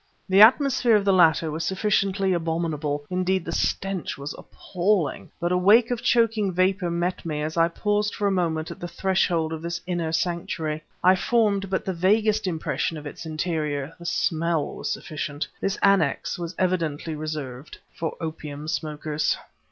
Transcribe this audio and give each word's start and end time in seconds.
The 0.27 0.41
atmosphere 0.41 0.95
of 0.95 1.05
the 1.05 1.13
latter 1.13 1.51
was 1.51 1.63
sufficiently 1.63 2.33
abominable; 2.33 3.05
indeed, 3.11 3.45
the 3.45 3.51
stench 3.51 4.17
was 4.17 4.33
appalling; 4.35 5.29
but 5.39 5.51
a 5.51 5.57
wave 5.59 5.91
of 5.91 6.01
choking 6.01 6.51
vapor 6.51 6.89
met 6.89 7.23
me 7.23 7.43
as 7.43 7.55
I 7.55 7.67
paused 7.67 8.15
for 8.15 8.25
a 8.27 8.31
moment 8.31 8.71
at 8.71 8.79
the 8.79 8.87
threshold 8.87 9.53
of 9.53 9.61
this 9.61 9.79
inner 9.85 10.11
sanctuary. 10.11 10.81
I 11.03 11.13
formed 11.15 11.69
but 11.69 11.85
the 11.85 11.93
vaguest 11.93 12.47
impression 12.47 12.97
of 12.97 13.05
its 13.05 13.27
interior; 13.27 13.93
the 13.99 14.07
smell 14.07 14.73
was 14.77 14.89
sufficient. 14.91 15.47
This 15.59 15.77
annex 15.83 16.39
was 16.39 16.55
evidently 16.57 17.13
reserved 17.13 17.77
for 17.95 18.15
opium 18.19 18.67
smokers. 18.67 19.37